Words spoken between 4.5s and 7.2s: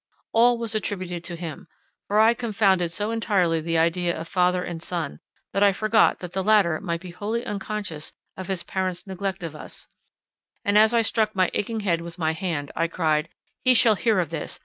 and son, that I forgot that the latter might be